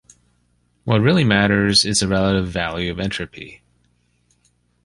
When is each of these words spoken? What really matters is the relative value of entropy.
What 0.83 0.99
really 1.01 1.23
matters 1.23 1.85
is 1.85 1.99
the 1.99 2.07
relative 2.07 2.47
value 2.47 2.89
of 2.89 2.99
entropy. 2.99 3.61